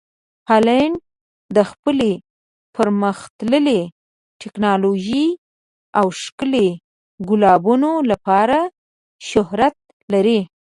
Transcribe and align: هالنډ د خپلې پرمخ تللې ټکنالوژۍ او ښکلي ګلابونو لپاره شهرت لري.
هالنډ 0.49 0.95
د 1.55 1.57
خپلې 1.69 2.11
پرمخ 2.75 3.17
تللې 3.37 3.81
ټکنالوژۍ 4.41 5.27
او 5.99 6.05
ښکلي 6.21 6.67
ګلابونو 7.29 7.91
لپاره 8.11 8.59
شهرت 9.29 9.75
لري. 10.13 10.39